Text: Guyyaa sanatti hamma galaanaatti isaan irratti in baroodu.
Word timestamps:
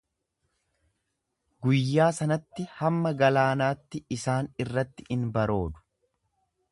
Guyyaa 1.65 2.07
sanatti 2.19 2.65
hamma 2.79 3.13
galaanaatti 3.21 4.03
isaan 4.19 4.53
irratti 4.65 5.07
in 5.17 5.29
baroodu. 5.37 5.85